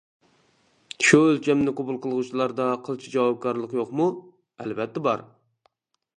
شۇ 1.07 1.19
ئۆلچەمنى 1.25 1.73
قوبۇل 1.81 1.99
قىلغۇچىلاردا 2.05 2.67
قىلچە 2.89 3.15
جاۋابكارلىق 3.19 3.77
يوقمۇ؟ 3.83 4.09
ئەلۋەتتە 4.65 5.07
بار. 5.11 5.25